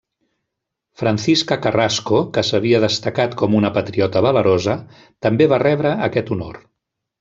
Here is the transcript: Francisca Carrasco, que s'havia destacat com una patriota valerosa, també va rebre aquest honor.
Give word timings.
Francisca 1.01 1.57
Carrasco, 1.65 2.23
que 2.39 2.45
s'havia 2.49 2.81
destacat 2.87 3.37
com 3.45 3.61
una 3.61 3.73
patriota 3.79 4.27
valerosa, 4.31 4.79
també 5.29 5.53
va 5.57 5.65
rebre 5.69 5.97
aquest 6.11 6.37
honor. 6.41 6.65